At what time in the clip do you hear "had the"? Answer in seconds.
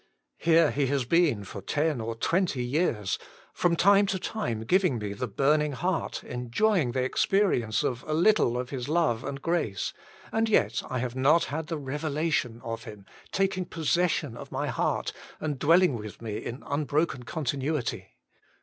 11.53-11.77